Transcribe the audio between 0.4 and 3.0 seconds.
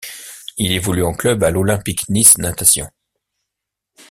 Il évolue en club à l'Olympic Nice Natation.